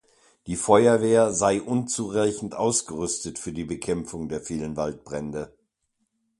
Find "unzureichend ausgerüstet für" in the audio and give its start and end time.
1.61-3.53